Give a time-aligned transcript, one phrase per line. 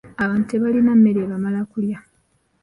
[0.23, 1.97] Abantu tebalina mmere ebamala kulya.